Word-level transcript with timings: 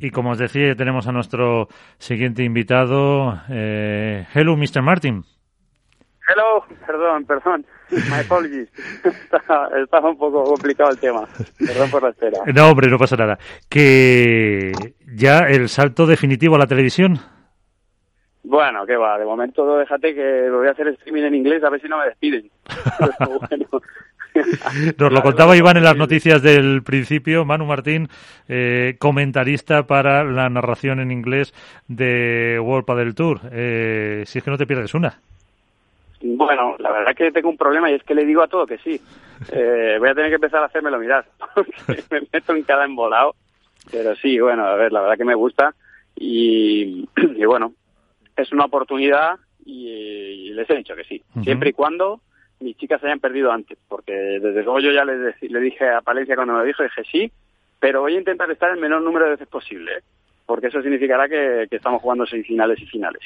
Y 0.00 0.10
como 0.10 0.30
os 0.30 0.38
decía, 0.38 0.74
tenemos 0.74 1.06
a 1.06 1.12
nuestro 1.12 1.68
siguiente 1.98 2.42
invitado. 2.42 3.38
Eh, 3.50 4.26
hello, 4.34 4.56
Mr. 4.56 4.80
Martin. 4.80 5.22
Hello, 6.26 6.64
perdón, 6.86 7.26
perdón. 7.26 7.66
My 7.90 8.20
apologies. 8.24 8.70
Estaba 9.04 10.10
un 10.10 10.16
poco 10.16 10.44
complicado 10.44 10.90
el 10.90 10.98
tema. 10.98 11.28
Perdón 11.58 11.90
por 11.90 12.02
la 12.02 12.10
espera. 12.10 12.40
No, 12.54 12.70
hombre, 12.70 12.88
no 12.88 12.98
pasa 12.98 13.16
nada. 13.16 13.38
Que 13.68 14.72
ya 15.14 15.40
el 15.40 15.68
salto 15.68 16.06
definitivo 16.06 16.54
a 16.54 16.60
la 16.60 16.66
televisión. 16.66 17.18
Bueno, 18.42 18.86
qué 18.86 18.96
va. 18.96 19.18
De 19.18 19.26
momento 19.26 19.76
déjate 19.76 20.14
que 20.14 20.48
voy 20.50 20.66
a 20.66 20.70
hacer 20.70 20.88
streaming 20.88 21.24
en 21.24 21.34
inglés 21.34 21.62
a 21.62 21.68
ver 21.68 21.80
si 21.80 21.88
no 21.88 21.98
me 21.98 22.06
despiden. 22.06 22.50
bueno, 23.18 23.66
Nos 24.98 25.12
lo 25.12 25.22
contaba 25.22 25.56
Iván 25.56 25.76
en 25.76 25.84
las 25.84 25.96
noticias 25.96 26.42
del 26.42 26.82
principio, 26.82 27.44
Manu 27.44 27.66
Martín, 27.66 28.08
eh, 28.48 28.96
comentarista 28.98 29.86
para 29.86 30.24
la 30.24 30.48
narración 30.48 31.00
en 31.00 31.10
inglés 31.10 31.54
de 31.88 32.58
World 32.60 32.84
Padel 32.84 33.14
Tour. 33.14 33.40
Eh, 33.50 34.24
si 34.26 34.38
es 34.38 34.44
que 34.44 34.50
no 34.50 34.58
te 34.58 34.66
pierdes 34.66 34.94
una. 34.94 35.18
Bueno, 36.22 36.76
la 36.78 36.92
verdad 36.92 37.14
que 37.14 37.32
tengo 37.32 37.48
un 37.48 37.56
problema 37.56 37.90
y 37.90 37.94
es 37.94 38.02
que 38.02 38.14
le 38.14 38.26
digo 38.26 38.42
a 38.42 38.48
todo 38.48 38.66
que 38.66 38.78
sí. 38.78 39.00
Eh, 39.52 39.96
voy 39.98 40.10
a 40.10 40.14
tener 40.14 40.28
que 40.28 40.34
empezar 40.34 40.62
a 40.62 40.66
hacérmelo 40.66 40.98
mirar, 40.98 41.24
porque 41.54 42.04
me 42.10 42.20
meto 42.30 42.54
en 42.54 42.62
cada 42.62 42.84
embolado. 42.84 43.34
Pero 43.90 44.14
sí, 44.16 44.38
bueno, 44.38 44.66
a 44.66 44.74
ver, 44.74 44.92
la 44.92 45.00
verdad 45.00 45.16
que 45.16 45.24
me 45.24 45.34
gusta 45.34 45.74
y, 46.14 47.08
y 47.16 47.44
bueno, 47.46 47.72
es 48.36 48.52
una 48.52 48.66
oportunidad 48.66 49.38
y, 49.64 49.88
y, 49.88 50.50
les 50.50 50.68
he 50.68 50.76
dicho 50.76 50.94
que 50.94 51.04
sí, 51.04 51.22
siempre 51.42 51.70
y 51.70 51.72
cuando 51.72 52.20
mis 52.60 52.76
chicas 52.76 53.00
se 53.00 53.06
hayan 53.06 53.20
perdido 53.20 53.50
antes, 53.52 53.78
porque 53.88 54.12
desde 54.12 54.62
luego 54.62 54.80
yo 54.80 54.90
ya 54.92 55.04
le, 55.04 55.34
le 55.40 55.60
dije 55.60 55.88
a 55.88 56.00
Palencia 56.00 56.34
cuando 56.36 56.54
me 56.54 56.60
lo 56.60 56.64
dijo, 56.66 56.82
dije 56.82 57.02
sí, 57.10 57.32
pero 57.78 58.02
voy 58.02 58.14
a 58.14 58.18
intentar 58.18 58.50
estar 58.50 58.70
el 58.70 58.80
menor 58.80 59.02
número 59.02 59.24
de 59.26 59.32
veces 59.32 59.48
posible, 59.48 59.90
¿eh? 59.92 60.02
porque 60.46 60.66
eso 60.66 60.82
significará 60.82 61.28
que, 61.28 61.66
que 61.70 61.76
estamos 61.76 62.02
jugando 62.02 62.26
semifinales 62.26 62.80
y 62.80 62.86
finales. 62.86 63.22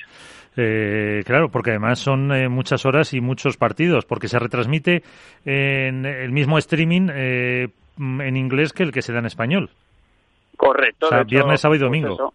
Eh, 0.57 1.23
claro, 1.27 1.49
porque 1.49 1.71
además 1.71 1.99
son 1.99 2.31
eh, 2.33 2.49
muchas 2.49 2.85
horas 2.87 3.13
y 3.15 3.21
muchos 3.21 3.57
partidos, 3.57 4.05
porque 4.05 4.29
se 4.29 4.39
retransmite 4.39 5.03
en 5.45 6.05
el 6.07 6.31
mismo 6.31 6.59
streaming 6.59 7.09
eh, 7.13 7.69
en 7.99 8.37
inglés 8.37 8.73
que 8.73 8.83
el 8.85 8.93
que 8.93 9.03
se 9.03 9.13
da 9.13 9.19
en 9.21 9.27
español. 9.27 9.71
Correcto. 10.57 11.07
O 11.07 11.09
sea, 11.09 11.19
de 11.19 11.23
hecho, 11.25 11.31
viernes, 11.31 11.61
sábado 11.61 11.77
y 11.77 11.79
pues 11.81 11.87
domingo. 11.89 12.15
eso, 12.15 12.35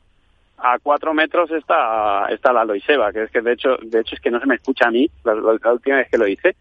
a 0.58 0.78
cuatro 0.84 1.14
metros 1.14 1.50
está, 1.52 2.26
está 2.30 2.52
la 2.52 2.66
Loiseba, 2.66 3.14
que 3.14 3.24
es 3.24 3.32
que 3.32 3.42
de 3.42 3.54
hecho, 3.54 3.78
de 3.82 4.02
hecho 4.02 4.16
es 4.16 4.22
que 4.22 4.32
no 4.32 4.40
se 4.42 4.46
me 4.48 4.56
escucha 4.56 4.88
a 4.88 4.92
mí 4.92 5.10
la- 5.24 5.36
la 5.36 5.72
última 5.74 5.98
vez 5.98 6.10
que 6.10 6.18
lo 6.18 6.28
hice, 6.28 6.56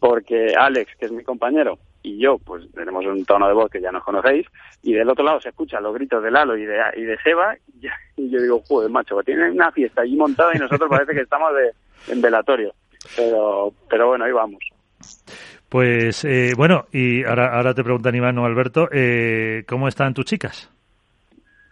porque 0.00 0.54
Alex, 0.58 0.96
que 0.98 1.06
es 1.06 1.12
mi 1.12 1.22
compañero, 1.22 1.78
y 2.02 2.18
yo, 2.18 2.38
pues 2.38 2.64
tenemos 2.72 3.04
un 3.04 3.24
tono 3.24 3.46
de 3.46 3.54
voz 3.54 3.70
que 3.70 3.80
ya 3.80 3.92
nos 3.92 4.02
conocéis, 4.02 4.46
y 4.82 4.94
del 4.94 5.08
otro 5.08 5.24
lado 5.24 5.40
se 5.40 5.50
escuchan 5.50 5.82
los 5.82 5.94
gritos 5.94 6.22
de 6.22 6.30
Lalo 6.30 6.56
y 6.56 6.64
de, 6.64 6.78
y 6.96 7.02
de 7.02 7.18
Seba, 7.22 7.54
y, 8.16 8.30
yo 8.30 8.40
digo, 8.40 8.62
joder, 8.66 8.90
macho, 8.90 9.22
tienen 9.22 9.52
una 9.52 9.70
fiesta 9.70 10.02
allí 10.02 10.16
montada 10.16 10.52
y 10.54 10.58
nosotros 10.58 10.88
parece 10.88 11.12
que 11.12 11.20
estamos 11.20 11.52
de, 11.54 12.12
en 12.12 12.20
velatorio. 12.20 12.74
Pero, 13.16 13.72
pero 13.88 14.08
bueno, 14.08 14.24
ahí 14.24 14.32
vamos. 14.32 14.60
Pues 15.68 16.24
eh, 16.24 16.52
bueno, 16.56 16.86
y 16.92 17.24
ahora, 17.24 17.56
ahora 17.56 17.74
te 17.74 17.84
preguntan 17.84 18.14
Iván 18.14 18.38
o 18.38 18.44
Alberto, 18.44 18.88
eh, 18.92 19.64
¿cómo 19.68 19.88
están 19.88 20.14
tus 20.14 20.24
chicas? 20.24 20.70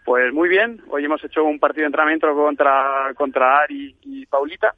Pues 0.05 0.33
muy 0.33 0.49
bien, 0.49 0.81
hoy 0.89 1.05
hemos 1.05 1.23
hecho 1.23 1.43
un 1.43 1.59
partido 1.59 1.83
de 1.83 1.87
entrenamiento 1.87 2.33
contra, 2.33 3.13
contra 3.15 3.59
Ari 3.59 3.95
y 4.03 4.25
Paulita. 4.25 4.73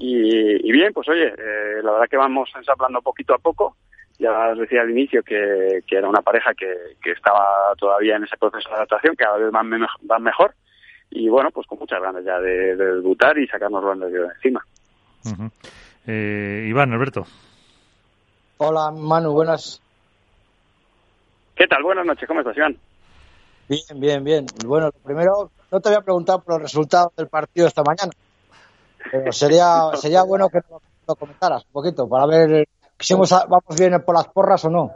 Y, 0.00 0.68
y 0.68 0.72
bien, 0.72 0.92
pues 0.92 1.08
oye, 1.08 1.26
eh, 1.26 1.82
la 1.82 1.90
verdad 1.92 2.06
que 2.08 2.16
vamos 2.16 2.48
ensablando 2.56 3.02
poquito 3.02 3.34
a 3.34 3.38
poco. 3.38 3.76
Ya 4.20 4.48
os 4.50 4.58
decía 4.58 4.82
al 4.82 4.90
inicio 4.90 5.22
que, 5.22 5.80
que 5.86 5.96
era 5.96 6.08
una 6.08 6.22
pareja 6.22 6.52
que, 6.54 6.96
que 7.02 7.12
estaba 7.12 7.72
todavía 7.76 8.16
en 8.16 8.24
ese 8.24 8.36
proceso 8.36 8.68
de 8.68 8.74
adaptación, 8.76 9.14
que 9.16 9.24
cada 9.24 9.38
vez 9.38 9.50
van, 9.52 9.68
me- 9.68 9.86
van 10.02 10.22
mejor. 10.22 10.54
Y 11.10 11.28
bueno, 11.28 11.50
pues 11.50 11.66
con 11.66 11.78
muchas 11.78 12.00
ganas 12.02 12.24
ya 12.24 12.38
de, 12.40 12.76
de 12.76 12.94
debutar 12.96 13.38
y 13.38 13.46
sacarnos 13.48 13.82
los 13.82 13.96
nervios 13.96 14.28
de 14.28 14.34
encima. 14.34 14.64
Eh, 16.06 16.66
Iván, 16.68 16.92
Alberto. 16.92 17.26
Hola, 18.58 18.90
Manu, 18.92 19.32
buenas. 19.32 19.80
¿Qué 21.54 21.66
tal? 21.66 21.82
Buenas 21.82 22.06
noches, 22.06 22.26
¿cómo 22.26 22.40
estás, 22.40 22.56
Iván? 22.56 22.76
Bien, 23.68 24.00
bien, 24.00 24.24
bien. 24.24 24.46
Bueno, 24.66 24.86
lo 24.86 24.92
primero, 25.04 25.50
no 25.70 25.80
te 25.80 25.88
había 25.88 26.00
preguntado 26.02 26.40
por 26.42 26.54
los 26.54 26.62
resultados 26.62 27.14
del 27.16 27.28
partido 27.28 27.66
esta 27.68 27.82
mañana, 27.82 28.10
sería, 29.30 29.90
sería 29.94 30.22
bueno 30.22 30.48
que 30.48 30.60
lo, 30.70 31.14
comentaras 31.16 31.64
un 31.66 31.72
poquito 31.72 32.08
para 32.08 32.26
ver 32.26 32.66
si 32.98 33.14
hemos- 33.14 33.30
vamos 33.30 33.78
bien 33.78 34.00
por 34.04 34.14
las 34.14 34.28
porras 34.28 34.64
o 34.64 34.70
no. 34.70 34.90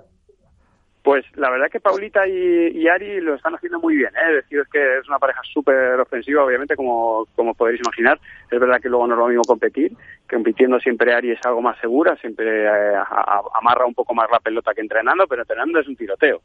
Pues 1.02 1.24
la 1.34 1.50
verdad 1.50 1.66
que 1.68 1.80
Paulita 1.80 2.28
y, 2.28 2.86
Ari 2.86 3.20
lo 3.20 3.34
están 3.34 3.56
haciendo 3.56 3.80
muy 3.80 3.96
bien. 3.96 4.10
¿eh? 4.14 4.34
Deciros 4.34 4.68
que 4.72 4.98
es 4.98 5.08
una 5.08 5.18
pareja 5.18 5.40
súper 5.52 5.98
ofensiva, 5.98 6.44
obviamente, 6.44 6.76
como, 6.76 7.26
como 7.34 7.54
podéis 7.54 7.80
imaginar. 7.80 8.20
Es 8.48 8.60
verdad 8.60 8.80
que 8.80 8.88
luego 8.88 9.08
no 9.08 9.14
es 9.14 9.18
lo 9.18 9.26
mismo 9.26 9.42
competir. 9.42 9.96
Compitiendo 10.30 10.78
siempre 10.78 11.12
Ari 11.12 11.32
es 11.32 11.40
algo 11.44 11.60
más 11.60 11.76
segura, 11.80 12.14
siempre 12.20 12.66
eh, 12.66 12.94
a- 12.94 13.42
amarra 13.60 13.84
un 13.84 13.94
poco 13.94 14.14
más 14.14 14.28
la 14.30 14.38
pelota 14.38 14.72
que 14.74 14.80
entrenando, 14.80 15.26
pero 15.26 15.42
entrenando 15.42 15.80
es 15.80 15.88
un 15.88 15.96
tiroteo. 15.96 16.40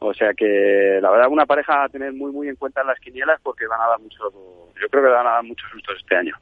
O 0.00 0.12
sea 0.12 0.34
que 0.34 0.98
la 1.00 1.10
verdad 1.10 1.28
una 1.30 1.46
pareja 1.46 1.84
a 1.84 1.88
tener 1.88 2.12
muy 2.12 2.32
muy 2.32 2.48
en 2.48 2.56
cuenta 2.56 2.82
en 2.82 2.88
las 2.88 2.98
quinielas 3.00 3.40
porque 3.42 3.66
van 3.66 3.80
a 3.80 3.86
dar 3.86 4.00
mucho, 4.00 4.18
yo 4.78 4.88
creo 4.90 5.04
que 5.04 5.08
van 5.10 5.26
a 5.26 5.30
dar 5.34 5.44
muchos 5.44 5.70
sustos 5.70 5.96
este 5.98 6.16
año. 6.16 6.34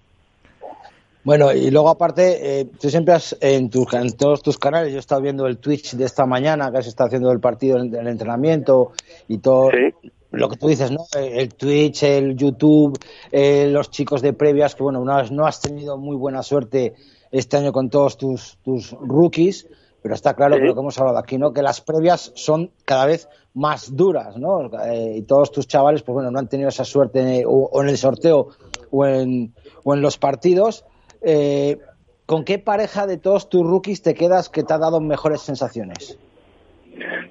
Bueno, 1.23 1.53
y 1.53 1.71
luego 1.71 1.91
aparte, 1.91 2.61
eh, 2.61 2.65
tú 2.81 2.89
siempre 2.89 3.13
has, 3.13 3.37
en, 3.41 3.69
tus, 3.69 3.93
en 3.93 4.11
todos 4.13 4.43
tus 4.43 4.57
canales, 4.57 4.91
yo 4.91 4.97
he 4.97 5.01
estado 5.01 5.21
viendo 5.21 5.47
el 5.47 5.59
Twitch 5.59 5.95
de 5.95 6.07
esta 6.07 6.25
mañana, 6.25 6.71
que 6.73 6.79
has 6.79 6.87
estado 6.87 7.09
haciendo 7.09 7.31
el 7.31 7.41
partido, 7.41 7.77
el, 7.77 7.95
el 7.95 8.07
entrenamiento 8.09 8.93
y 9.29 9.39
todo. 9.39 9.71
Sí. 9.71 10.11
Lo 10.33 10.49
que 10.49 10.57
tú 10.57 10.69
dices, 10.69 10.91
¿no? 10.93 11.05
El 11.19 11.53
Twitch, 11.55 12.05
el 12.05 12.37
YouTube, 12.37 12.99
eh, 13.33 13.67
los 13.71 13.91
chicos 13.91 14.23
de 14.23 14.33
previas, 14.33 14.75
que 14.77 14.83
bueno, 14.83 15.05
no 15.05 15.13
has, 15.13 15.31
no 15.31 15.45
has 15.45 15.61
tenido 15.61 15.99
muy 15.99 16.17
buena 16.17 16.43
suerte 16.43 16.95
este 17.33 17.57
año 17.59 17.73
con 17.73 17.91
todos 17.91 18.17
tus, 18.17 18.57
tus 18.65 18.93
rookies, 18.93 19.67
pero 20.03 20.15
está 20.15 20.35
claro 20.35 20.55
Sí. 20.55 20.63
que 20.63 20.69
lo 20.69 20.75
que 20.75 20.81
hemos 20.81 20.99
hablado 20.99 21.19
aquí, 21.19 21.37
¿no? 21.37 21.53
Que 21.53 21.63
las 21.63 21.81
previas 21.81 22.33
son 22.35 22.71
cada 22.85 23.07
vez 23.07 23.29
más 23.55 23.95
duras, 23.97 24.37
¿no? 24.37 24.71
Eh, 24.87 25.17
y 25.19 25.23
todos 25.23 25.51
tus 25.51 25.67
chavales, 25.67 26.03
pues 26.03 26.15
bueno, 26.15 26.31
no 26.31 26.39
han 26.39 26.49
tenido 26.49 26.69
esa 26.69 26.85
suerte 26.85 27.45
o, 27.45 27.51
o 27.51 27.83
en 27.83 27.89
el 27.89 27.99
sorteo 27.99 28.49
o 28.93 29.05
en, 29.07 29.53
o 29.85 29.95
en 29.95 30.03
los 30.03 30.19
partidos. 30.19 30.85
Eh, 31.23 31.79
¿Con 32.27 32.45
qué 32.45 32.59
pareja 32.59 33.07
de 33.07 33.19
todos 33.19 33.49
tus 33.49 33.67
rookies 33.67 34.03
te 34.03 34.15
quedas 34.15 34.49
que 34.49 34.63
te 34.63 34.73
ha 34.73 34.79
dado 34.79 35.01
mejores 35.01 35.41
sensaciones? 35.41 36.19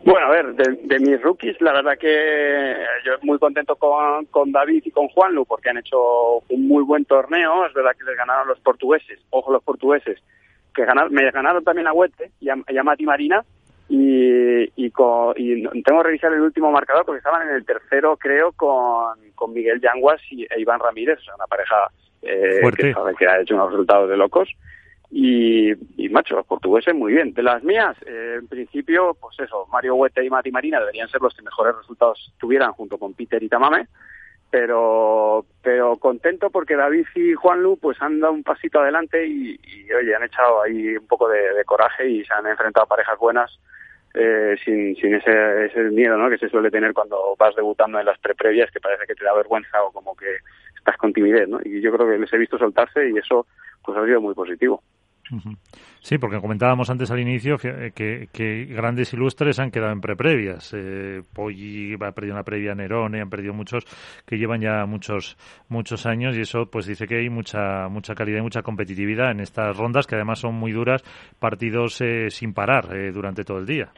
Bueno, 0.04 0.28
a 0.28 0.30
ver, 0.30 0.56
de, 0.56 1.00
mis 1.00 1.22
rookies, 1.22 1.60
la 1.62 1.74
verdad 1.74 1.98
que 2.00 2.76
yo 3.06 3.14
muy 3.22 3.38
contento 3.38 3.76
con, 3.76 4.26
con 4.26 4.52
David 4.52 4.84
y 4.86 4.92
con 4.92 5.08
Juanlu 5.10 5.46
porque 5.46 5.70
han 5.70 5.78
hecho 5.78 6.40
un 6.50 6.68
muy 6.68 6.84
buen 6.84 7.06
torneo. 7.06 7.66
Es 7.66 7.74
verdad 7.74 7.92
que 7.98 8.06
les 8.06 8.18
ganaron 8.18 8.48
los 8.48 8.60
portugueses, 8.60 9.20
ojo 9.30 9.52
los 9.52 9.64
portugueses, 9.64 10.20
que 10.74 10.86
ganaron, 10.86 11.14
me 11.14 11.30
ganaron 11.32 11.64
también 11.64 11.88
a 11.88 11.94
Huete 11.94 12.32
y 12.40 12.50
a, 12.50 12.56
y 12.68 12.78
a 12.78 12.84
Mati 12.84 13.06
Marina. 13.06 13.44
Y, 13.92 14.72
y, 14.76 14.92
con- 14.92 15.34
y 15.36 15.64
tengo 15.82 16.02
que 16.02 16.08
revisar 16.08 16.32
el 16.32 16.42
último 16.42 16.72
marcador 16.72 17.06
porque 17.06 17.18
estaban 17.18 17.48
en 17.48 17.56
el 17.56 17.66
tercero, 17.66 18.18
creo, 18.18 18.52
con, 18.52 19.18
con 19.34 19.52
Miguel 19.52 19.82
Yanguas 19.82 20.22
y, 20.30 20.44
e 20.44 20.60
Iván 20.62 20.80
Ramírez, 20.80 21.20
una 21.36 21.48
pareja 21.48 21.90
eh, 22.22 22.62
que, 23.18 23.28
ha 23.28 23.42
hecho 23.42 23.56
unos 23.56 23.72
resultados 23.72 24.10
de 24.10 24.18
locos. 24.18 24.48
Y, 25.12 25.72
y 25.98 26.10
macho, 26.10 26.36
los 26.36 26.46
portugueses 26.46 26.94
muy 26.94 27.14
bien. 27.14 27.34
De 27.34 27.42
las 27.42 27.64
mías, 27.64 27.98
eh, 28.06 28.36
en 28.40 28.48
principio, 28.48 29.18
pues 29.20 29.40
eso, 29.40 29.66
Mario 29.72 29.96
Huete 29.96 30.24
y 30.24 30.30
Mati 30.30 30.52
Marina 30.52 30.80
deberían 30.80 31.10
ser 31.10 31.22
los 31.22 31.34
que 31.36 31.42
mejores 31.42 31.76
resultados 31.76 32.32
tuvieran 32.40 32.74
junto 32.74 33.00
con 33.00 33.16
Peter 33.16 33.42
y 33.42 33.50
Tamame. 33.50 33.88
Pero, 34.52 35.46
pero 35.64 35.98
contento 35.98 36.50
porque 36.52 36.76
David 36.76 37.06
y 37.16 37.34
Juanlu 37.34 37.78
pues 37.78 38.00
han 38.02 38.20
dado 38.20 38.34
un 38.34 38.44
pasito 38.44 38.80
adelante 38.80 39.26
y, 39.28 39.60
y, 39.64 39.92
oye, 39.94 40.16
han 40.16 40.24
echado 40.24 40.62
ahí 40.64 40.96
un 40.98 41.08
poco 41.08 41.28
de, 41.28 41.54
de 41.54 41.64
coraje 41.66 42.08
y 42.08 42.26
se 42.26 42.34
han 42.34 42.46
enfrentado 42.48 42.84
a 42.86 42.90
parejas 42.90 43.18
buenas 43.20 43.60
eh, 44.14 44.56
sin, 44.64 44.96
sin 44.96 45.16
ese, 45.16 45.66
ese 45.66 45.84
miedo 45.92 46.18
¿no? 46.18 46.30
que 46.30 46.38
se 46.38 46.50
suele 46.50 46.72
tener 46.72 46.94
cuando 46.94 47.36
vas 47.38 47.56
debutando 47.56 48.00
en 48.00 48.06
las 48.06 48.18
pre-previas 48.20 48.72
que 48.72 48.80
parece 48.80 49.06
que 49.06 49.16
te 49.16 49.24
da 49.24 49.34
vergüenza 49.34 49.84
o 49.84 49.92
como 49.92 50.16
que 50.16 50.38
estás 50.76 50.98
con 50.98 51.14
timidez, 51.14 51.48
¿no? 51.48 51.60
Y 51.64 51.82
yo 51.82 51.92
creo 51.92 52.10
que 52.10 52.18
les 52.18 52.34
he 52.34 52.38
visto 52.38 52.58
soltarse 52.58 53.10
y 53.10 53.18
eso 53.18 53.46
pues 53.84 53.98
ha 53.98 54.06
sido 54.06 54.22
muy 54.22 54.34
positivo. 54.34 54.82
Sí, 56.02 56.18
porque 56.18 56.40
comentábamos 56.40 56.90
antes 56.90 57.12
al 57.12 57.20
inicio 57.20 57.58
fí- 57.58 57.92
que, 57.94 58.30
que 58.32 58.66
grandes 58.66 59.14
ilustres 59.14 59.60
han 59.60 59.70
quedado 59.70 59.92
en 59.92 60.00
preprevias. 60.00 60.74
Eh, 60.74 61.22
Poggi 61.34 61.96
ha 62.00 62.12
perdido 62.14 62.36
una 62.36 62.44
previa, 62.44 62.74
Nerone, 62.74 63.20
han 63.22 63.30
perdido 63.30 63.54
muchos 63.54 63.84
que 64.26 64.38
llevan 64.38 64.62
ya 64.62 64.86
muchos 64.86 65.38
muchos 65.68 66.06
años 66.06 66.38
y 66.38 66.42
eso 66.42 66.68
pues 66.68 66.86
dice 66.86 67.06
que 67.06 67.18
hay 67.18 67.30
mucha 67.30 67.90
mucha 67.90 68.16
calidad 68.16 68.40
y 68.40 68.44
mucha 68.44 68.62
competitividad 68.62 69.32
en 69.32 69.42
estas 69.42 69.76
rondas 69.76 70.08
que 70.08 70.16
además 70.16 70.40
son 70.40 70.56
muy 70.56 70.72
duras, 70.72 71.04
partidos 71.38 72.00
eh, 72.02 72.30
sin 72.30 72.54
parar 72.54 72.96
eh, 72.96 73.12
durante 73.12 73.44
todo 73.44 73.60
el 73.60 73.66
día. 73.66 73.90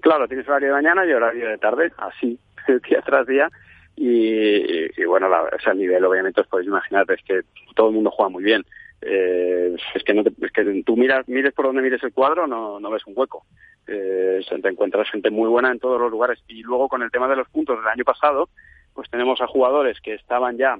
Claro, 0.00 0.26
tienes 0.26 0.48
horario 0.48 0.68
de 0.68 0.74
mañana 0.74 1.06
y 1.06 1.12
horario 1.12 1.48
de 1.48 1.58
tarde, 1.58 1.92
así, 1.98 2.38
día 2.88 3.02
tras 3.02 3.26
día. 3.26 3.48
Y, 3.96 5.00
y 5.00 5.04
bueno, 5.06 5.28
la, 5.28 5.42
o 5.42 5.58
sea, 5.62 5.72
el 5.72 5.78
nivel, 5.78 6.04
obviamente, 6.04 6.40
os 6.40 6.46
podéis 6.48 6.68
imaginar, 6.68 7.04
es 7.10 7.22
que 7.24 7.40
todo 7.76 7.88
el 7.88 7.94
mundo 7.94 8.10
juega 8.10 8.28
muy 8.30 8.42
bien. 8.42 8.64
Eh, 9.06 9.76
es 9.94 10.02
que 10.02 10.14
no 10.14 10.22
te- 10.24 10.32
es 10.44 10.50
que 10.52 10.82
tú 10.84 10.96
miras, 10.96 11.28
mires 11.28 11.52
por 11.52 11.66
donde 11.66 11.82
mires 11.82 12.02
el 12.02 12.12
cuadro, 12.12 12.46
no, 12.46 12.80
no 12.80 12.90
ves 12.90 13.06
un 13.06 13.12
hueco. 13.16 13.44
Eh, 13.86 14.40
te 14.62 14.68
encuentras 14.68 15.10
gente 15.10 15.30
muy 15.30 15.48
buena 15.48 15.70
en 15.70 15.78
todos 15.78 16.00
los 16.00 16.10
lugares. 16.10 16.42
Y 16.48 16.62
luego 16.62 16.88
con 16.88 17.02
el 17.02 17.10
tema 17.10 17.28
de 17.28 17.36
los 17.36 17.48
puntos 17.48 17.78
del 17.78 17.88
año 17.88 18.04
pasado, 18.04 18.48
pues 18.94 19.10
tenemos 19.10 19.40
a 19.40 19.46
jugadores 19.46 20.00
que 20.00 20.14
estaban 20.14 20.56
ya 20.56 20.78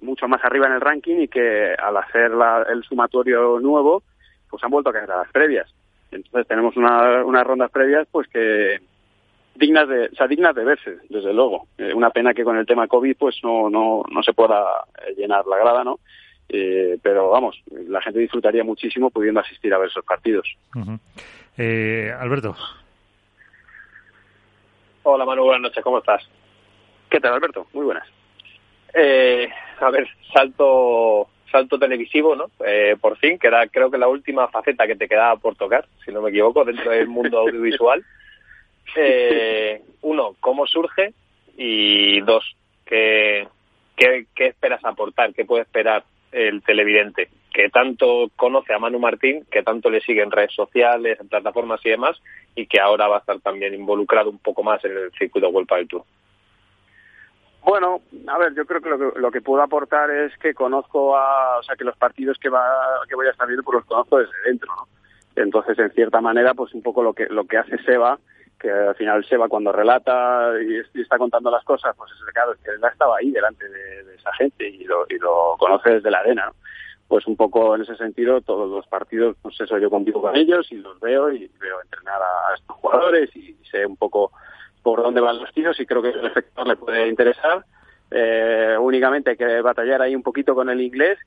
mucho 0.00 0.28
más 0.28 0.44
arriba 0.44 0.66
en 0.66 0.74
el 0.74 0.80
ranking 0.80 1.16
y 1.22 1.28
que 1.28 1.74
al 1.74 1.96
hacer 1.96 2.30
el 2.70 2.84
sumatorio 2.84 3.58
nuevo, 3.58 4.02
pues 4.48 4.62
han 4.62 4.70
vuelto 4.70 4.90
a 4.90 4.92
caer 4.92 5.10
a 5.10 5.18
las 5.18 5.32
previas. 5.32 5.68
Entonces 6.12 6.46
tenemos 6.46 6.76
unas 6.76 7.44
rondas 7.46 7.70
previas 7.70 8.06
pues 8.10 8.28
que 8.28 8.78
dignas 9.56 9.88
de, 9.88 10.06
o 10.06 10.14
sea, 10.14 10.28
dignas 10.28 10.54
de 10.54 10.64
verse, 10.64 10.98
desde 11.08 11.32
luego. 11.34 11.66
Eh, 11.78 11.92
una 11.92 12.10
pena 12.10 12.32
que 12.32 12.44
con 12.44 12.56
el 12.56 12.64
tema 12.66 12.86
COVID 12.86 13.16
pues 13.18 13.40
no, 13.42 13.68
no, 13.68 14.04
no 14.08 14.22
se 14.22 14.32
pueda 14.32 14.62
eh, 15.04 15.14
llenar 15.16 15.44
la 15.46 15.58
grada, 15.58 15.82
¿no? 15.82 15.98
Eh, 16.48 16.98
pero 17.02 17.30
vamos, 17.30 17.62
la 17.88 18.00
gente 18.00 18.20
disfrutaría 18.20 18.64
muchísimo 18.64 19.10
pudiendo 19.10 19.40
asistir 19.40 19.72
a 19.74 19.78
ver 19.78 19.88
esos 19.88 20.04
partidos. 20.04 20.48
Alberto. 22.18 22.56
Hola 25.02 25.24
Manu, 25.24 25.44
buenas 25.44 25.62
noches, 25.62 25.82
¿cómo 25.82 25.98
estás? 25.98 26.28
¿Qué 27.10 27.20
tal 27.20 27.34
Alberto? 27.34 27.66
Muy 27.72 27.84
buenas. 27.84 28.06
a 28.94 29.90
ver, 29.90 30.08
salto 30.32 31.28
salto 31.50 31.78
televisivo, 31.78 32.36
¿no? 32.36 32.50
por 33.00 33.16
fin, 33.18 33.38
que 33.38 33.46
era 33.46 33.66
creo 33.68 33.90
que 33.90 33.98
la 33.98 34.08
última 34.08 34.48
faceta 34.48 34.86
que 34.86 34.96
te 34.96 35.08
quedaba 35.08 35.36
por 35.36 35.56
tocar, 35.56 35.86
si 36.04 36.12
no 36.12 36.22
me 36.22 36.30
equivoco, 36.30 36.64
dentro 36.64 36.90
del 36.90 37.08
mundo 37.08 37.38
audiovisual. 37.40 38.04
Eh, 38.96 39.82
uno, 40.02 40.36
¿cómo 40.40 40.66
surge? 40.66 41.12
Y 41.56 42.20
dos, 42.20 42.56
¿qué, 42.84 43.46
qué, 43.96 44.26
esperas 44.36 44.84
aportar? 44.84 45.34
¿Qué 45.34 45.44
puede 45.44 45.62
esperar 45.62 46.04
el 46.32 46.62
televidente? 46.62 47.28
Que 47.52 47.70
tanto 47.70 48.30
conoce 48.36 48.72
a 48.72 48.78
Manu 48.78 48.98
Martín, 48.98 49.44
que 49.50 49.62
tanto 49.62 49.90
le 49.90 50.00
sigue 50.00 50.22
en 50.22 50.30
redes 50.30 50.54
sociales, 50.54 51.18
en 51.20 51.28
plataformas 51.28 51.80
y 51.84 51.90
demás, 51.90 52.20
y 52.54 52.66
que 52.66 52.80
ahora 52.80 53.08
va 53.08 53.16
a 53.16 53.20
estar 53.20 53.40
también 53.40 53.74
involucrado 53.74 54.30
un 54.30 54.38
poco 54.38 54.62
más 54.62 54.84
en 54.84 54.92
el 54.92 55.12
circuito 55.12 55.50
Vuelta 55.50 55.76
del 55.76 55.88
Tour. 55.88 56.04
Bueno, 57.64 58.00
a 58.28 58.38
ver, 58.38 58.54
yo 58.54 58.64
creo 58.64 58.80
que 58.80 58.88
lo, 58.88 58.98
que 58.98 59.20
lo 59.20 59.30
que 59.30 59.42
puedo 59.42 59.62
aportar 59.62 60.10
es 60.10 60.36
que 60.38 60.54
conozco 60.54 61.16
a, 61.16 61.58
o 61.58 61.62
sea, 61.62 61.76
que 61.76 61.84
los 61.84 61.96
partidos 61.96 62.38
que 62.38 62.48
va 62.48 62.64
que 63.08 63.14
voy 63.14 63.26
a 63.26 63.30
estar 63.30 63.46
viendo, 63.46 63.62
pues 63.62 63.76
los 63.76 63.84
conozco 63.84 64.18
desde 64.18 64.32
dentro, 64.46 64.74
¿no? 64.74 64.88
Entonces, 65.36 65.78
en 65.78 65.90
cierta 65.90 66.20
manera, 66.20 66.54
pues 66.54 66.72
un 66.72 66.82
poco 66.82 67.02
lo 67.02 67.12
que 67.12 67.26
lo 67.26 67.44
que 67.44 67.58
hace 67.58 67.76
Seba 67.84 68.18
que 68.58 68.70
al 68.70 68.94
final 68.94 69.24
Seba 69.24 69.48
cuando 69.48 69.72
relata 69.72 70.52
y, 70.60 71.00
está 71.00 71.16
contando 71.18 71.50
las 71.50 71.64
cosas, 71.64 71.94
pues 71.96 72.10
es 72.12 72.32
claro, 72.32 72.52
es 72.52 72.58
que 72.58 72.70
él 72.70 72.80
estaba 72.90 73.16
ahí 73.18 73.30
delante 73.30 73.68
de, 73.68 74.14
esa 74.14 74.32
gente 74.34 74.68
y 74.68 74.84
lo, 74.84 75.06
y 75.08 75.18
lo 75.18 75.56
conoce 75.58 75.90
desde 75.90 76.10
la 76.10 76.18
arena. 76.18 76.52
Pues 77.06 77.26
un 77.26 77.36
poco 77.36 77.74
en 77.74 77.82
ese 77.82 77.96
sentido, 77.96 78.40
todos 78.42 78.68
los 78.68 78.86
partidos, 78.86 79.36
pues 79.40 79.58
eso, 79.60 79.78
yo 79.78 79.88
convivo 79.88 80.20
con 80.20 80.36
ellos 80.36 80.70
y 80.70 80.76
los 80.76 81.00
veo 81.00 81.32
y 81.32 81.50
veo 81.58 81.80
entrenar 81.82 82.20
a, 82.20 82.54
estos 82.54 82.76
jugadores 82.76 83.34
y 83.34 83.56
sé 83.70 83.86
un 83.86 83.96
poco 83.96 84.32
por 84.82 85.02
dónde 85.02 85.20
van 85.20 85.38
los 85.38 85.52
tiros 85.52 85.78
y 85.80 85.86
creo 85.86 86.02
que 86.02 86.10
el 86.10 86.26
efecto 86.26 86.64
le 86.64 86.76
puede 86.76 87.08
interesar. 87.08 87.64
Eh, 88.10 88.76
únicamente 88.78 89.30
hay 89.30 89.36
que 89.36 89.60
batallar 89.60 90.02
ahí 90.02 90.14
un 90.14 90.22
poquito 90.22 90.54
con 90.54 90.68
el 90.68 90.80
inglés, 90.80 91.18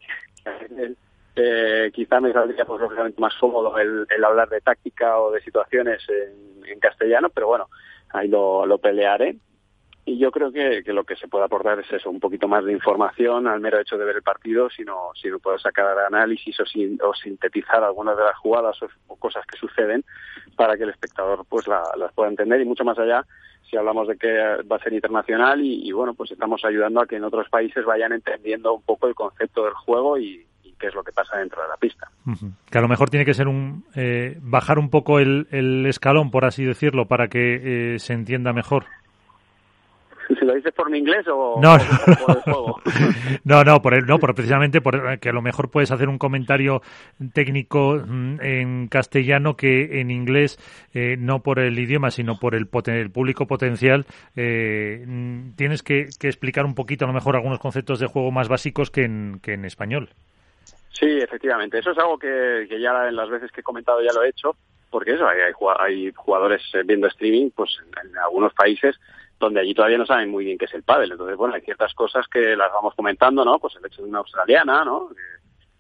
eh, 1.36 1.92
quizá 1.94 2.20
me 2.20 2.34
saldría 2.34 2.66
pues 2.66 2.82
lógicamente 2.82 3.22
más 3.22 3.34
cómodo 3.40 3.78
el, 3.78 4.06
hablar 4.24 4.50
de 4.50 4.62
táctica 4.62 5.20
o 5.20 5.32
de 5.32 5.42
situaciones 5.42 6.02
en, 6.10 6.80
castellano, 6.80 7.30
pero 7.30 7.48
bueno, 7.48 7.68
ahí 8.10 8.28
lo, 8.28 8.66
lo 8.66 8.78
pelearé. 8.80 9.36
Y 10.04 10.18
yo 10.18 10.32
creo 10.32 10.52
que, 10.52 10.84
que, 10.84 10.94
lo 10.94 11.04
que 11.04 11.16
se 11.16 11.28
puede 11.28 11.46
aportar 11.46 11.80
es 11.80 11.92
eso, 11.92 12.10
un 12.10 12.20
poquito 12.20 12.48
más 12.48 12.66
de 12.66 12.72
información 12.72 13.46
al 13.46 13.60
mero 13.60 13.80
hecho 13.80 13.98
de 13.98 14.06
ver 14.06 14.16
el 14.16 14.24
partido, 14.24 14.68
sino 14.70 15.12
si 15.14 15.30
no 15.30 15.38
puedo 15.38 15.60
sacar 15.60 16.00
análisis 16.00 16.60
o, 16.60 16.64
o 17.08 17.14
sintetizar 17.14 17.84
algunas 17.84 18.18
de 18.18 18.24
las 18.24 18.36
jugadas 18.38 18.78
o, 19.08 19.16
cosas 19.18 19.46
que 19.46 19.60
suceden 19.60 20.04
para 20.56 20.76
que 20.76 20.84
el 20.84 20.90
espectador 20.90 21.46
pues 21.48 21.68
las 21.68 22.12
pueda 22.14 22.30
entender 22.30 22.62
y 22.62 22.66
mucho 22.66 22.84
más 22.84 22.98
allá 22.98 23.24
si 23.70 23.78
hablamos 23.78 24.08
de 24.08 24.18
que 24.18 24.64
va 24.64 24.78
a 24.78 24.84
ser 24.84 24.94
internacional 24.94 25.62
y 25.62 25.92
bueno 25.92 26.16
pues 26.16 26.32
estamos 26.32 26.66
ayudando 26.66 27.00
a 27.02 27.06
que 27.06 27.18
en 27.18 27.24
otros 27.24 27.48
países 27.50 27.86
vayan 27.86 28.14
entendiendo 28.14 28.74
un 28.74 28.82
poco 28.82 29.08
el 29.08 29.14
concepto 29.14 29.64
del 29.66 29.76
juego 29.76 30.18
y, 30.18 30.46
qué 30.82 30.88
es 30.88 30.96
lo 30.96 31.04
que 31.04 31.12
pasa 31.12 31.38
dentro 31.38 31.62
de 31.62 31.68
la 31.70 31.78
pista. 31.78 32.10
Que 32.70 32.78
a 32.78 32.82
lo 32.82 32.88
mejor 32.88 33.10
tiene 33.10 33.26
que 33.26 33.36
ser 33.36 33.48
un 33.48 33.86
eh, 33.96 34.38
bajar 34.42 34.80
un 34.80 34.90
poco 34.90 35.20
el, 35.20 35.86
escalón, 35.86 36.32
por 36.32 36.44
así 36.44 36.66
decirlo, 36.66 37.06
para 37.06 37.28
que 37.28 37.94
eh, 37.94 38.00
se 38.00 38.14
entienda 38.14 38.52
mejor. 38.52 38.86
Si 40.28 40.34
lo 40.46 40.56
dices 40.56 40.74
por 40.74 40.90
mi 40.90 40.98
inglés 40.98 41.28
o, 41.28 41.60
no, 41.62 41.78
por, 42.26 42.36
el 42.36 42.42
juego. 42.42 42.82
no, 43.44 43.64
no, 43.64 43.82
por 43.82 43.94
el, 43.94 44.06
no, 44.08 44.18
por 44.18 44.34
precisamente 44.34 44.82
por 44.82 45.20
que 45.20 45.30
a 45.30 45.34
lo 45.34 45.44
mejor 45.44 45.70
puedes 45.70 45.92
hacer 45.92 46.10
un 46.10 46.18
comentario 46.18 46.82
técnico 47.32 48.02
mm, 48.04 48.42
en 48.42 48.88
castellano 48.88 49.56
que 49.56 50.02
en 50.02 50.10
inglés, 50.10 50.58
eh, 50.96 51.16
no 51.20 51.44
por 51.44 51.60
el 51.60 51.78
idioma, 51.78 52.10
sino 52.10 52.40
por 52.40 52.56
el, 52.56 52.70
el 52.88 53.12
público 53.12 53.46
potencial, 53.46 54.08
mm, 54.36 55.52
tienes 55.56 55.84
que, 55.84 56.08
que, 56.20 56.28
explicar 56.28 56.66
un 56.66 56.74
poquito 56.74 57.06
a 57.06 57.08
lo 57.08 57.14
mejor 57.14 57.36
algunos 57.36 57.60
conceptos 57.60 58.00
de 58.00 58.08
juego 58.08 58.32
más 58.32 58.48
básicos 58.48 58.90
que 58.90 59.04
en, 59.04 59.40
que 59.44 59.54
en 59.54 59.66
español. 59.66 60.10
Sí, 60.94 61.20
efectivamente. 61.20 61.80
Eso 61.80 61.92
es 61.92 61.98
algo 61.98 62.18
que, 62.18 62.68
ya 62.80 63.08
en 63.08 63.16
las 63.16 63.30
veces 63.30 63.52
que 63.52 63.62
he 63.62 63.64
comentado 63.64 64.02
ya 64.02 64.14
lo 64.14 64.24
he 64.24 64.30
hecho, 64.30 64.56
porque 64.90 65.14
eso, 65.14 65.28
hay, 65.28 65.40
hay 65.80 66.12
jugadores 66.14 66.62
eh, 66.74 66.84
viendo 66.86 67.08
streaming 67.08 67.50
pues 67.52 67.78
en, 68.04 68.18
algunos 68.18 68.54
países 68.54 69.00
donde 69.40 69.62
allí 69.62 69.74
todavía 69.74 69.98
no 69.98 70.06
saben 70.06 70.30
muy 70.30 70.46
bien 70.46 70.58
qué 70.58 70.66
es 70.66 70.74
el 70.74 70.84
pádel. 70.84 71.14
Entonces, 71.14 71.36
bueno, 71.36 71.56
hay 71.56 71.62
ciertas 71.62 71.94
cosas 71.94 72.28
que 72.28 72.56
las 72.56 72.72
vamos 72.72 72.94
comentando, 72.96 73.44
¿no? 73.44 73.58
Pues 73.58 73.76
el 73.76 73.86
hecho 73.86 74.04
de 74.04 74.10
una 74.10 74.20
australiana, 74.20 74.86
¿no? 74.86 75.10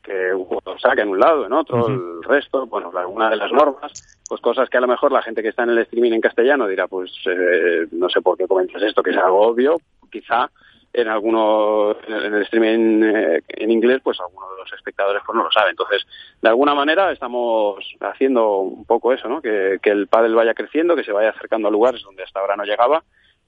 Que, 0.01 0.33
un 0.33 0.45
jugador 0.45 0.81
saca 0.81 1.03
en 1.03 1.09
un 1.09 1.19
lado, 1.19 1.45
en 1.45 1.53
otro, 1.53 1.87
el 1.87 2.23
resto, 2.23 2.65
bueno, 2.65 2.91
alguna 2.97 3.29
de 3.29 3.35
las 3.35 3.51
normas, 3.51 3.91
pues 4.27 4.41
cosas 4.41 4.67
que 4.67 4.77
a 4.77 4.81
lo 4.81 4.87
mejor 4.87 5.11
la 5.11 5.21
gente 5.21 5.43
que 5.43 5.49
está 5.49 5.61
en 5.61 5.69
el 5.69 5.77
streaming 5.79 6.13
en 6.13 6.21
castellano 6.21 6.67
dirá, 6.67 6.87
pues 6.87 7.11
eh, 7.27 7.85
no 7.91 8.09
sé 8.09 8.19
por 8.21 8.35
qué 8.35 8.47
comentas 8.47 8.81
esto, 8.81 9.03
que 9.03 9.11
es 9.11 9.17
algo 9.17 9.41
obvio, 9.41 9.77
quizá 10.09 10.49
en 10.93 11.07
algunos 11.07 11.97
en 12.07 12.33
el 12.33 12.41
streaming 12.43 13.03
eh, 13.03 13.41
en 13.47 13.71
inglés 13.71 14.01
pues 14.03 14.19
algunos 14.19 14.49
de 14.51 14.57
los 14.57 14.73
espectadores 14.73 15.21
pues 15.25 15.35
no 15.35 15.43
lo 15.43 15.51
saben 15.51 15.71
entonces 15.71 16.05
de 16.41 16.49
alguna 16.49 16.75
manera 16.75 17.11
estamos 17.11 17.77
haciendo 18.01 18.57
un 18.57 18.85
poco 18.85 19.13
eso 19.13 19.29
no 19.29 19.41
que, 19.41 19.79
el 19.83 20.07
pádel 20.07 20.35
vaya 20.35 20.53
creciendo 20.53 20.95
que 20.95 21.03
se 21.03 21.13
vaya 21.13 21.29
acercando 21.29 21.67
a 21.67 21.71
lugares 21.71 22.01
donde 22.03 22.23
hasta 22.23 22.39
ahora 22.39 22.55
no 22.55 22.65
llegaba 22.65 23.03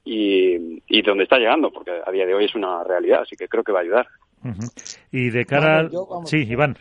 y, 0.06 0.82
y 0.88 1.02
donde 1.02 1.24
está 1.24 1.38
llegando 1.38 1.72
porque 1.72 1.92
a 2.06 2.12
día 2.12 2.26
de 2.26 2.34
hoy 2.34 2.46
es 2.46 2.56
una 2.56 2.84
realidad 2.84 3.22
así 3.22 3.36
que 3.36 3.48
creo 3.48 3.64
que 3.64 3.72
va 3.72 3.80
a 3.80 3.84
ayudar. 3.84 4.08
Y 5.12 5.30
de 5.30 5.46
cara 5.46 5.80
al... 5.80 5.92
sí 6.26 6.46
Iván. 6.50 6.78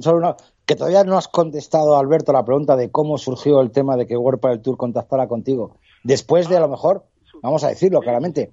solo 0.00 0.36
que 0.64 0.76
todavía 0.76 1.04
no 1.04 1.18
has 1.18 1.28
contestado 1.28 1.98
Alberto 1.98 2.32
la 2.32 2.44
pregunta 2.44 2.76
de 2.76 2.90
cómo 2.90 3.18
surgió 3.18 3.60
el 3.60 3.70
tema 3.70 3.96
de 3.96 4.06
que 4.06 4.16
World 4.16 4.40
del 4.40 4.62
Tour 4.62 4.78
contactara 4.78 5.28
contigo. 5.28 5.76
Después 6.02 6.48
de 6.48 6.56
a 6.56 6.60
lo 6.60 6.68
mejor 6.68 7.04
vamos 7.42 7.64
a 7.64 7.68
decirlo 7.68 8.00
claramente 8.00 8.50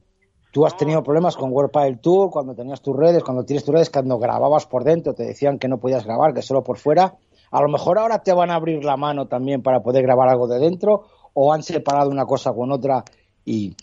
Tú 0.51 0.65
has 0.65 0.75
tenido 0.77 1.03
problemas 1.03 1.37
con 1.37 1.51
World 1.51 1.71
del 1.71 1.99
Tour 1.99 2.31
cuando 2.31 2.55
tenías 2.55 2.81
tus 2.81 2.95
redes, 2.95 3.23
cuando 3.23 3.43
tienes 3.43 3.63
tus 3.63 3.73
redes, 3.73 3.91
cuando 3.91 4.17
grababas 4.17 4.65
por 4.65 4.83
dentro, 4.83 5.13
te 5.13 5.23
decían 5.23 5.59
que 5.59 5.67
no 5.67 5.77
podías 5.77 6.05
grabar, 6.05 6.33
que 6.33 6.41
solo 6.41 6.63
por 6.63 6.77
fuera. 6.77 7.17
A 7.51 7.61
lo 7.61 7.69
mejor 7.69 7.99
ahora 7.99 8.23
te 8.23 8.33
van 8.33 8.49
a 8.49 8.55
abrir 8.55 8.83
la 8.83 8.97
mano 8.97 9.27
también 9.27 9.61
para 9.61 9.81
poder 9.81 10.03
grabar 10.03 10.29
algo 10.29 10.47
de 10.47 10.59
dentro, 10.59 11.03
o 11.33 11.53
han 11.53 11.61
separado 11.61 12.09
una 12.09 12.25
cosa 12.25 12.51
con 12.51 12.71
otra 12.71 13.03
y, 13.45 13.75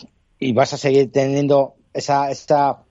vas 0.54 0.72
a 0.72 0.76
seguir 0.76 1.10
teniendo 1.12 1.74
esa, 1.94 2.30
esa, 2.30 2.82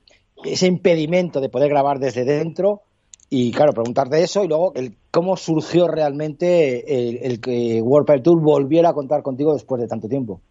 ese 0.44 0.68
impedimento 0.68 1.42
de 1.42 1.50
poder 1.50 1.70
grabar 1.70 2.00
desde 2.00 2.24
dentro. 2.24 2.82
Y 3.30 3.52
claro, 3.52 3.74
preguntarte 3.74 4.22
eso 4.22 4.44
y 4.44 4.48
luego 4.48 4.74
el, 4.76 4.98
cómo 5.12 5.36
surgió 5.36 5.88
realmente 5.88 7.26
el, 7.28 7.42
que 7.42 7.82
World 7.82 8.08
del 8.08 8.22
Tour 8.22 8.42
volviera 8.42 8.90
a 8.90 8.94
contar 8.94 9.22
contigo 9.24 9.54
después 9.54 9.82
de 9.82 9.88
tanto 9.88 10.08
tiempo. 10.08 10.42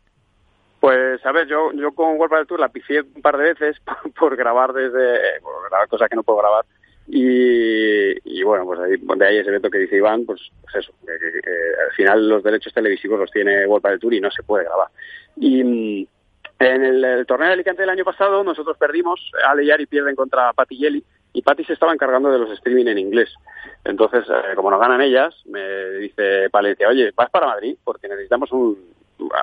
Pues, 0.84 1.24
a 1.24 1.32
ver, 1.32 1.46
yo, 1.46 1.72
yo 1.72 1.92
con 1.92 2.18
World 2.18 2.36
del 2.36 2.46
Tour 2.46 2.60
la 2.60 2.68
pifié 2.68 3.00
un 3.00 3.22
par 3.22 3.38
de 3.38 3.54
veces 3.54 3.80
por, 4.18 4.36
grabar 4.36 4.74
desde, 4.74 5.40
por 5.40 5.70
grabar 5.70 5.88
cosas 5.88 6.10
que 6.10 6.16
no 6.16 6.22
puedo 6.22 6.40
grabar. 6.40 6.66
Y, 7.06 8.42
bueno, 8.42 8.66
pues 8.66 8.80
ahí, 8.80 8.96
de 8.98 9.26
ahí 9.26 9.38
ese 9.38 9.48
evento 9.48 9.70
que 9.70 9.78
dice 9.78 9.96
Iván, 9.96 10.26
pues, 10.26 10.42
pues 10.60 10.74
eso, 10.74 10.92
al 11.08 11.92
final 11.96 12.28
los 12.28 12.42
derechos 12.42 12.74
televisivos 12.74 13.18
los 13.18 13.30
tiene 13.30 13.66
World 13.66 13.86
del 13.86 13.98
Tour 13.98 14.12
y 14.12 14.20
no 14.20 14.30
se 14.30 14.42
puede 14.42 14.64
grabar. 14.64 14.88
Y 15.36 15.64
mm, 15.64 16.06
en 16.58 16.84
el, 16.84 17.24
torneo 17.26 17.48
de 17.48 17.54
Alicante 17.54 17.80
del 17.80 17.88
año 17.88 18.04
pasado 18.04 18.44
nosotros 18.44 18.76
perdimos, 18.76 19.32
Ale 19.48 19.64
y 19.64 19.70
Ari 19.70 19.86
pierden 19.86 20.14
contra 20.14 20.52
Patti 20.52 20.76
Yeli 20.76 21.02
y 21.32 21.40
Patti 21.40 21.64
se 21.64 21.72
estaba 21.72 21.94
encargando 21.94 22.30
de 22.30 22.40
los 22.40 22.50
streaming 22.50 22.88
en 22.88 22.98
inglés. 22.98 23.32
Entonces, 23.86 24.26
eh, 24.28 24.54
como 24.54 24.70
no 24.70 24.78
ganan 24.78 25.00
ellas, 25.00 25.34
me 25.46 25.92
dice 25.92 26.50
Palencia, 26.50 26.88
oye, 26.88 27.10
vas 27.16 27.30
para 27.30 27.46
Madrid 27.46 27.74
porque 27.82 28.06
necesitamos 28.06 28.52
un, 28.52 28.93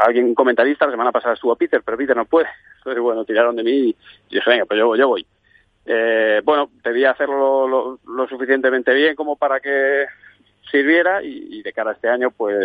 alguien, 0.03 0.33
comentarista, 0.33 0.85
la 0.85 0.91
semana 0.91 1.11
pasada 1.11 1.35
estuvo 1.35 1.55
Peter, 1.55 1.81
pero 1.83 1.97
Peter 1.97 2.15
no 2.15 2.25
puede. 2.25 2.47
Entonces, 2.77 3.01
bueno, 3.01 3.25
tiraron 3.25 3.55
de 3.55 3.63
mí 3.63 3.71
y 3.71 3.95
dije, 4.29 4.49
venga, 4.49 4.65
pues 4.65 4.79
yo, 4.79 4.95
yo 4.95 5.07
voy. 5.07 5.25
Eh, 5.85 6.41
bueno, 6.43 6.69
debía 6.83 7.11
hacerlo 7.11 7.99
lo, 8.05 8.27
suficientemente 8.27 8.93
bien 8.93 9.15
como 9.15 9.35
para 9.35 9.59
que 9.59 10.05
sirviera 10.69 11.23
y, 11.23 11.61
de 11.61 11.73
cara 11.73 11.91
a 11.91 11.93
este 11.93 12.07
año, 12.07 12.31
pues, 12.31 12.55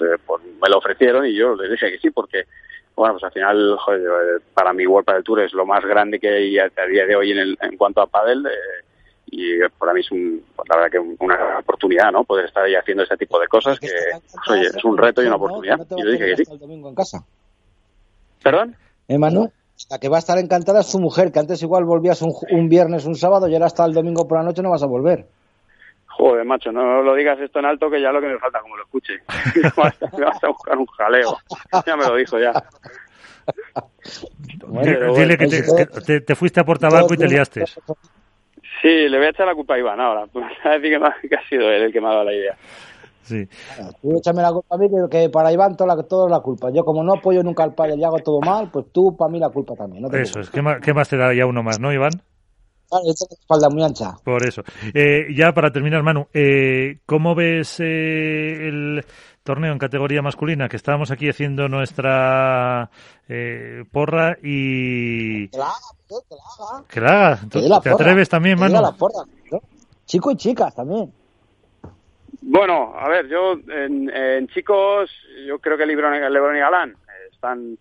eh, 0.00 0.16
pues, 0.24 0.42
me 0.44 0.68
lo 0.68 0.78
ofrecieron 0.78 1.26
y 1.26 1.34
yo 1.34 1.54
les 1.56 1.70
dije 1.70 1.90
que 1.90 1.98
sí, 1.98 2.10
porque, 2.10 2.44
bueno, 2.94 3.14
pues 3.14 3.24
al 3.24 3.32
final, 3.32 3.76
joder, 3.78 4.40
para 4.54 4.72
mí 4.72 4.86
World 4.86 5.12
del 5.12 5.24
Tour 5.24 5.40
es 5.40 5.52
lo 5.52 5.66
más 5.66 5.84
grande 5.84 6.18
que 6.18 6.28
hay 6.28 6.58
a, 6.58 6.68
día 6.88 7.06
de 7.06 7.16
hoy 7.16 7.32
en, 7.32 7.38
el, 7.38 7.58
en 7.60 7.76
cuanto 7.76 8.00
a 8.00 8.06
pádel. 8.06 8.46
Eh, 8.46 8.84
y 9.30 9.58
para 9.78 9.92
mí 9.92 10.00
es 10.00 10.10
un, 10.10 10.42
pues, 10.56 10.68
la 10.68 10.76
verdad 10.76 10.90
que 10.90 10.98
una 11.24 11.58
oportunidad, 11.58 12.10
¿no? 12.12 12.24
Poder 12.24 12.46
estar 12.46 12.64
ahí 12.64 12.74
haciendo 12.74 13.02
este 13.02 13.16
tipo 13.16 13.38
de 13.38 13.46
cosas 13.46 13.78
que, 13.78 13.86
es 13.86 14.84
un 14.84 14.98
reto 14.98 15.22
y 15.22 15.26
una 15.26 15.36
oportunidad. 15.36 15.78
Y 15.96 16.02
yo 16.02 16.10
dije 16.10 16.26
que 16.26 16.44
sí. 16.44 16.52
El 16.52 16.58
domingo 16.58 16.88
en 16.88 16.94
casa. 16.94 17.18
¿Perdón? 18.42 18.76
¿Eh, 19.08 19.18
Manu? 19.18 19.50
la 19.88 19.98
que 19.98 20.08
va 20.08 20.16
a 20.16 20.18
estar 20.18 20.38
encantada 20.38 20.80
es 20.80 20.90
su 20.90 20.98
mujer, 20.98 21.32
que 21.32 21.38
antes 21.38 21.62
igual 21.62 21.84
volvías 21.84 22.20
un, 22.20 22.32
un 22.50 22.68
viernes, 22.68 23.06
un 23.06 23.14
sábado 23.14 23.48
y 23.48 23.54
ahora 23.54 23.66
hasta 23.66 23.84
el 23.86 23.94
domingo 23.94 24.28
por 24.28 24.38
la 24.38 24.44
noche 24.44 24.62
no 24.62 24.70
vas 24.70 24.82
a 24.82 24.86
volver. 24.86 25.24
Joder, 26.06 26.44
macho, 26.44 26.70
no 26.70 27.02
lo 27.02 27.14
digas 27.14 27.40
esto 27.40 27.60
en 27.60 27.64
alto 27.64 27.88
que 27.88 28.02
ya 28.02 28.12
lo 28.12 28.20
que 28.20 28.26
me 28.26 28.38
falta 28.38 28.60
como 28.60 28.76
lo 28.76 28.82
escuche. 28.82 29.14
me 30.18 30.24
vas 30.24 30.44
a 30.44 30.48
buscar 30.48 30.76
un 30.76 30.86
jaleo. 30.86 31.36
Ya 31.86 31.96
me 31.96 32.06
lo 32.06 32.16
dijo 32.16 32.38
ya. 32.38 32.52
Bueno, 34.66 35.14
Dile 35.14 35.38
que, 35.38 35.46
te, 35.46 35.62
que 35.62 35.86
te, 35.86 36.20
te, 36.20 36.34
fuiste 36.34 36.60
a 36.60 36.64
por 36.64 36.78
tabaco 36.78 37.14
y 37.14 37.16
te 37.16 37.26
liaste. 37.26 37.64
Sí, 38.82 39.08
le 39.08 39.18
voy 39.18 39.26
a 39.26 39.30
echar 39.30 39.46
la 39.46 39.54
culpa 39.54 39.74
a 39.74 39.78
Iván 39.78 40.00
ahora. 40.00 40.26
Pues 40.32 40.44
a 40.64 40.70
decir 40.70 40.90
que, 40.90 40.98
me, 40.98 41.28
que 41.28 41.34
ha 41.34 41.48
sido 41.48 41.70
él 41.70 41.82
el 41.82 41.92
que 41.92 42.00
me 42.00 42.08
ha 42.08 42.10
dado 42.10 42.24
la 42.24 42.34
idea. 42.34 42.56
Sí. 43.22 43.46
Claro, 43.76 43.92
tú 44.02 44.16
échame 44.16 44.42
la 44.42 44.50
culpa 44.50 44.74
a 44.74 44.78
mí, 44.78 44.88
que, 44.88 45.18
que 45.18 45.28
para 45.28 45.52
Iván 45.52 45.76
toda 45.76 45.94
la, 45.94 46.02
toda 46.02 46.28
la 46.28 46.40
culpa. 46.40 46.70
Yo 46.72 46.84
como 46.84 47.04
no 47.04 47.14
apoyo 47.14 47.42
nunca 47.42 47.62
al 47.62 47.74
padre 47.74 47.94
y 47.96 48.04
hago 48.04 48.18
todo 48.18 48.40
mal, 48.40 48.70
pues 48.72 48.86
tú 48.92 49.16
para 49.16 49.30
mí 49.30 49.38
la 49.38 49.50
culpa 49.50 49.74
también. 49.74 50.02
No 50.02 50.08
te 50.08 50.22
Eso 50.22 50.40
es. 50.40 50.50
¿Qué 50.50 50.62
más, 50.62 50.80
¿Qué 50.80 50.92
más 50.92 51.08
te 51.08 51.16
da 51.16 51.32
ya 51.34 51.46
uno 51.46 51.62
más, 51.62 51.78
no, 51.78 51.92
Iván? 51.92 52.12
Claro, 52.90 53.04
esta 53.08 53.26
espalda 53.32 53.68
muy 53.70 53.84
ancha. 53.84 54.16
Por 54.24 54.44
eso. 54.44 54.62
Eh, 54.92 55.28
ya 55.32 55.52
para 55.52 55.70
terminar, 55.70 56.02
Manu, 56.02 56.26
eh, 56.34 56.98
¿cómo 57.06 57.36
ves 57.36 57.78
eh, 57.78 58.68
el 58.68 59.04
torneo 59.44 59.72
en 59.72 59.78
categoría 59.78 60.22
masculina? 60.22 60.68
Que 60.68 60.76
estábamos 60.76 61.12
aquí 61.12 61.28
haciendo 61.28 61.68
nuestra 61.68 62.90
eh, 63.28 63.84
porra 63.92 64.36
y... 64.42 65.48
Que 65.50 65.58
la 66.10 66.18
haga, 66.18 66.24
que 66.28 66.34
la 66.34 66.66
haga. 66.66 66.84
Que 66.88 67.00
la 67.00 67.26
haga. 67.26 67.40
Que 67.50 67.60
dé 67.60 67.68
la 67.68 67.80
¿Te 67.80 67.90
porra, 67.90 68.02
atreves 68.04 68.28
también, 68.28 68.56
que 68.56 68.60
Manu? 68.62 68.80
la 68.82 68.92
porra, 68.92 69.24
¿no? 69.50 69.60
Chico 70.06 70.30
y 70.32 70.36
chicas 70.36 70.74
también. 70.74 71.12
Bueno, 72.42 72.94
a 72.96 73.08
ver, 73.08 73.28
yo 73.28 73.52
en, 73.68 74.08
en 74.10 74.48
chicos, 74.48 75.10
yo 75.46 75.58
creo 75.58 75.76
que 75.76 75.86
Lebron, 75.86 76.12
Lebron 76.32 76.56
y 76.56 76.60
Galán 76.60 76.90
eh, 76.90 77.28
están 77.32 77.76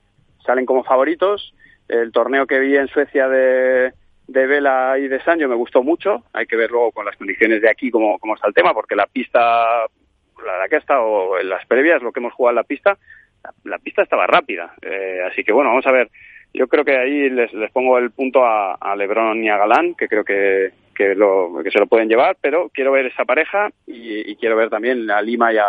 salen 0.45 0.65
como 0.65 0.83
favoritos. 0.83 1.53
El 1.87 2.11
torneo 2.11 2.45
que 2.45 2.59
vi 2.59 2.75
en 2.75 2.87
Suecia 2.87 3.27
de, 3.27 3.93
de 4.27 4.47
Vela 4.47 4.97
y 4.99 5.07
de 5.07 5.23
Sancho 5.23 5.47
me 5.47 5.55
gustó 5.55 5.81
mucho. 5.81 6.23
Hay 6.33 6.45
que 6.45 6.55
ver 6.55 6.69
luego 6.71 6.91
con 6.91 7.05
las 7.05 7.15
condiciones 7.17 7.61
de 7.61 7.69
aquí 7.69 7.89
cómo, 7.89 8.19
cómo 8.19 8.35
está 8.35 8.47
el 8.47 8.53
tema, 8.53 8.73
porque 8.73 8.95
la 8.95 9.07
pista, 9.07 9.39
la 9.39 10.51
verdad 10.51 10.69
que 10.69 10.75
ha 10.75 10.79
estado 10.79 11.39
en 11.39 11.49
las 11.49 11.65
previas, 11.65 12.01
lo 12.03 12.11
que 12.11 12.19
hemos 12.19 12.33
jugado 12.33 12.51
en 12.51 12.55
la 12.57 12.63
pista, 12.63 12.97
la, 13.43 13.53
la 13.63 13.77
pista 13.79 14.03
estaba 14.03 14.27
rápida. 14.27 14.73
Eh, 14.81 15.21
así 15.31 15.43
que 15.43 15.51
bueno, 15.51 15.69
vamos 15.71 15.87
a 15.87 15.91
ver. 15.91 16.09
Yo 16.53 16.67
creo 16.67 16.83
que 16.83 16.97
ahí 16.97 17.29
les, 17.29 17.53
les 17.53 17.71
pongo 17.71 17.97
el 17.97 18.11
punto 18.11 18.43
a, 18.43 18.73
a 18.75 18.95
Lebron 18.95 19.43
y 19.43 19.49
a 19.49 19.57
Galán, 19.57 19.93
que 19.95 20.07
creo 20.07 20.23
que, 20.23 20.71
que, 20.95 21.15
lo, 21.15 21.61
que 21.63 21.71
se 21.71 21.79
lo 21.79 21.87
pueden 21.87 22.09
llevar, 22.09 22.37
pero 22.41 22.69
quiero 22.73 22.91
ver 22.91 23.05
esa 23.05 23.23
pareja 23.23 23.69
y, 23.87 24.35
quiero 24.35 24.55
ver 24.57 24.69
también 24.69 25.09
a 25.09 25.21
Lima 25.21 25.53
y 25.53 25.57
a... 25.57 25.65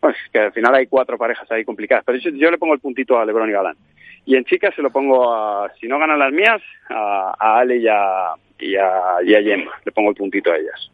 Bueno, 0.00 0.16
es 0.16 0.30
que 0.30 0.38
al 0.38 0.52
final 0.52 0.74
hay 0.74 0.86
cuatro 0.86 1.18
parejas 1.18 1.50
ahí 1.50 1.64
complicadas, 1.64 2.04
pero 2.06 2.18
yo, 2.18 2.50
le 2.50 2.58
pongo 2.58 2.74
el 2.74 2.80
puntito 2.80 3.18
a 3.18 3.24
Lebron 3.24 3.50
y 3.50 3.52
Galán. 3.52 3.76
Y 4.24 4.36
en 4.36 4.44
chicas 4.44 4.74
se 4.74 4.82
lo 4.82 4.90
pongo 4.90 5.34
a, 5.34 5.70
si 5.80 5.88
no 5.88 5.98
ganan 5.98 6.18
las 6.18 6.32
mías, 6.32 6.62
a, 6.88 7.34
a 7.38 7.58
Ale 7.58 7.78
y 7.78 7.88
a, 7.88 8.34
y, 8.58 8.76
a, 8.76 9.16
y 9.24 9.44
Gemma. 9.44 9.72
Le 9.84 9.92
pongo 9.92 10.10
el 10.10 10.16
puntito 10.16 10.52
a 10.52 10.56
ellas. 10.56 10.90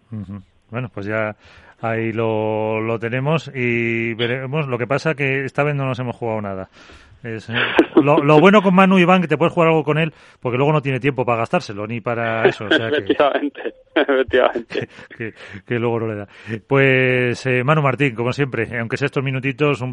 Bueno, 0.70 0.90
pues 0.92 1.06
ya 1.06 1.36
ahí 1.80 2.12
lo, 2.12 2.80
lo 2.80 2.98
tenemos 2.98 3.50
y 3.54 4.14
veremos. 4.14 4.66
Lo 4.68 4.78
que 4.78 4.86
pasa 4.86 5.14
que 5.14 5.44
esta 5.44 5.64
vez 5.64 5.74
no 5.74 5.84
nos 5.84 5.98
hemos 5.98 6.16
jugado 6.16 6.40
nada. 6.40 6.68
Es, 7.22 7.48
eh, 7.48 7.54
lo, 7.96 8.18
lo, 8.18 8.40
bueno 8.40 8.62
con 8.62 8.74
Manu 8.74 8.98
Iván 8.98 9.20
que 9.20 9.28
te 9.28 9.36
puedes 9.36 9.52
jugar 9.52 9.68
algo 9.68 9.82
con 9.82 9.98
él 9.98 10.12
porque 10.40 10.58
luego 10.58 10.72
no 10.72 10.82
tiene 10.82 11.00
tiempo 11.00 11.24
para 11.24 11.38
gastárselo 11.38 11.86
ni 11.86 12.00
para 12.00 12.48
eso. 12.48 12.66
O 12.66 12.70
sea 12.70 12.88
que, 12.90 12.98
efectivamente, 12.98 13.74
efectivamente. 13.94 14.88
Que, 15.16 15.32
que, 15.32 15.34
que, 15.66 15.78
luego 15.78 16.00
no 16.00 16.06
le 16.08 16.14
da. 16.16 16.28
Pues 16.66 17.46
eh, 17.46 17.64
Manu 17.64 17.80
Martín, 17.82 18.14
como 18.14 18.32
siempre, 18.32 18.68
aunque 18.78 18.96
sea 18.96 19.06
estos 19.06 19.24
minutitos, 19.24 19.80
un 19.80 19.92